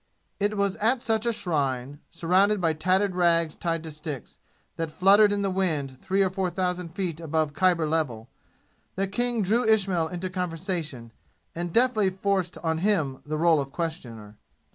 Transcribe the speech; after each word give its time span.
It 0.39 0.57
was 0.57 0.77
at 0.77 0.99
such 0.99 1.27
a 1.27 1.31
shrine, 1.31 1.99
surrounded 2.09 2.59
by 2.59 2.73
tattered 2.73 3.13
rags 3.13 3.55
tied 3.55 3.83
to 3.83 3.91
sticks, 3.91 4.39
that 4.75 4.89
fluttered 4.89 5.31
in 5.31 5.43
the 5.43 5.51
wind 5.51 5.99
three 6.01 6.23
or 6.23 6.31
four 6.31 6.49
thousand 6.49 6.95
feet 6.95 7.19
above 7.19 7.53
Khyber 7.53 7.87
level, 7.87 8.27
that 8.95 9.11
King 9.11 9.43
drew 9.43 9.63
Ismail 9.63 10.07
into 10.07 10.31
conversation, 10.31 11.11
and 11.53 11.71
deftly 11.71 12.09
forced 12.09 12.57
on 12.63 12.79
him 12.79 13.19
the 13.27 13.37
role 13.37 13.61
of 13.61 13.71
questioner. 13.71 14.39